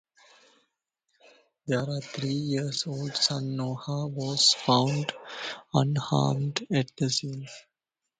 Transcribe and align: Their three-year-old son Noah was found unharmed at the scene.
Their 1.67 1.85
three-year-old 2.01 3.15
son 3.15 3.55
Noah 3.55 4.07
was 4.07 4.51
found 4.55 5.13
unharmed 5.75 6.65
at 6.73 6.87
the 6.97 7.07
scene. 7.11 7.47